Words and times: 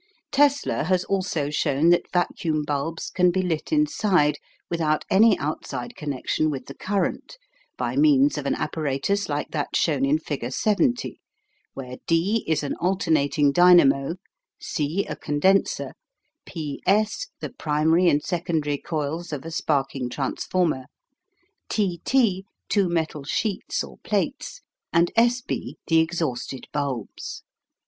Tesla 0.31 0.85
has 0.85 1.03
also 1.03 1.51
shown 1.51 1.91
that 1.91 2.11
vacuum 2.11 2.63
bulbs 2.65 3.11
can 3.11 3.29
be 3.29 3.43
lit 3.43 3.71
inside 3.71 4.39
without 4.67 5.05
any 5.11 5.37
outside 5.37 5.95
connection 5.95 6.49
with 6.49 6.65
the 6.65 6.73
current, 6.73 7.37
by 7.77 7.95
means 7.95 8.35
of 8.35 8.47
an 8.47 8.55
apparatus 8.55 9.29
like 9.29 9.51
that 9.51 9.75
shown 9.75 10.03
in 10.03 10.17
figure 10.17 10.49
70, 10.49 11.21
where 11.75 11.97
D 12.07 12.43
is 12.47 12.63
an 12.63 12.73
alternating 12.77 13.51
dynamo, 13.51 14.15
C 14.59 15.05
a 15.05 15.15
condenser, 15.15 15.93
P 16.47 16.81
S 16.87 17.27
the 17.39 17.51
primary 17.51 18.09
and 18.09 18.23
secondary 18.23 18.79
coils 18.79 19.31
of 19.31 19.45
a 19.45 19.51
sparking 19.51 20.09
transformer, 20.09 20.85
T 21.69 22.01
T 22.03 22.45
two 22.69 22.89
metal 22.89 23.23
sheets 23.23 23.83
or 23.83 23.99
plates, 23.99 24.61
and 24.91 25.11
SB 25.15 25.75
the 25.85 25.99
exhausted 25.99 26.65
bulbs. 26.73 27.43